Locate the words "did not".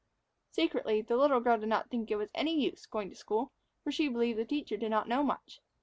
1.59-1.91, 4.75-5.07